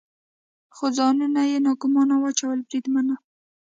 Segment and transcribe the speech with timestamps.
[0.75, 3.15] خو ځانونه یې ناګومانه واچول، بریدمنه.